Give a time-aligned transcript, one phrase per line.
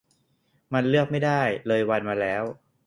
[0.73, 2.43] มันเลือกไม่ได้ เลยวันมาแล้ว